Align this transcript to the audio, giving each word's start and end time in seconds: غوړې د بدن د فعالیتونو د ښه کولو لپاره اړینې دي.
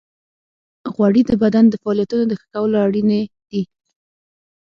غوړې 0.93 1.21
د 1.29 1.31
بدن 1.43 1.65
د 1.69 1.73
فعالیتونو 1.81 2.23
د 2.27 2.33
ښه 2.39 2.47
کولو 2.53 2.71
لپاره 2.75 2.83
اړینې 2.87 3.21
دي. 3.49 3.61